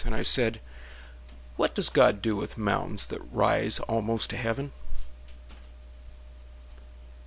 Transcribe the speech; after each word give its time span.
And 0.03 0.15
I 0.15 0.23
said 0.23 0.59
"What 1.57 1.75
does 1.75 1.89
God 1.89 2.23
do 2.23 2.35
with 2.35 2.57
mountains 2.57 3.05
That 3.05 3.19
rise 3.31 3.77
almost 3.81 4.31
to 4.31 4.35
heaven?" 4.35 4.71